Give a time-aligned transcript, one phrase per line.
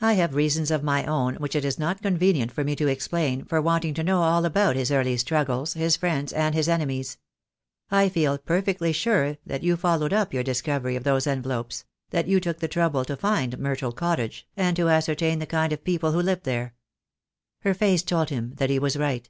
[0.00, 3.44] I have reasons of my own, which it is not convenient for me to explain,
[3.44, 7.18] for wanting to know all about his early struggles, his friends, and his enemies.
[7.90, 12.38] I feel perfectly sure that you followed up your discovery of those envelopes— that you
[12.38, 16.22] took the trouble to find Myrtle Cottage, and to ascertain the kind of people who
[16.22, 16.74] lived there."
[17.62, 19.28] Her face told him that he was right.